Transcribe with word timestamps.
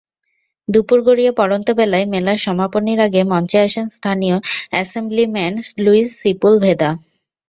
দুপুর 0.67 0.99
গড়িয়ে 1.07 1.31
পড়ন্তবেলায় 1.39 2.05
মেলার 2.13 2.39
সমাপনীর 2.45 2.99
আগে 3.07 3.21
মঞ্চে 3.31 3.57
আসেন 3.65 3.85
স্থানীয় 3.89 4.37
অ্যাসেমব্লিম্যান 4.71 5.53
লুইস 5.83 6.09
সিপুলভেদা। 6.21 6.89